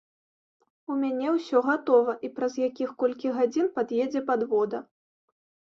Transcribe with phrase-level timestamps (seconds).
[0.93, 4.85] У мяне ўсё гатова, і праз якіх колькі гадзін пад'едзе падвода.